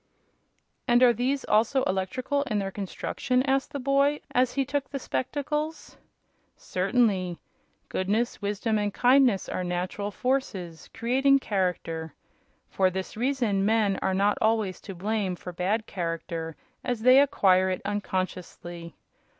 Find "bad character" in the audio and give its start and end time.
15.53-16.55